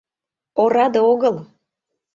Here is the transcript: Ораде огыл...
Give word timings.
Ораде 0.61 0.99
огыл... 1.11 1.35